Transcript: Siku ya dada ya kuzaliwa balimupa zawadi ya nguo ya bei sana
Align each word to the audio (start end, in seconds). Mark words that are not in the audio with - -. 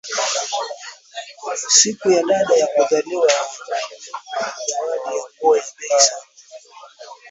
Siku 1.77 2.11
ya 2.11 2.23
dada 2.23 2.55
ya 2.55 2.67
kuzaliwa 2.67 3.27
balimupa 3.69 4.55
zawadi 4.67 5.19
ya 5.19 5.25
nguo 5.35 5.57
ya 5.57 5.63
bei 5.77 5.99
sana 5.99 6.25